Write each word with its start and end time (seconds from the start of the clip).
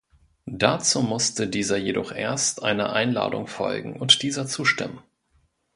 Dazu 0.47 1.03
musste 1.03 1.47
dieser 1.47 1.77
jedoch 1.77 2.11
erst 2.11 2.63
einer 2.63 2.91
Einladung 2.93 3.45
folgen 3.45 3.97
und 3.99 4.23
dieser 4.23 4.47
zustimmen. 4.47 4.97